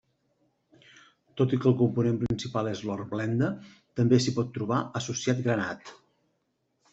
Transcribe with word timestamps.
Tot 1.41 1.51
i 1.57 1.59
que 1.65 1.69
el 1.71 1.75
component 1.81 2.17
principal 2.23 2.69
és 2.71 2.81
l'hornblenda 2.87 3.51
també 4.01 4.19
s'hi 4.25 4.35
pot 4.39 4.51
trobar 4.57 4.81
associat 5.03 5.45
granat. 5.51 5.95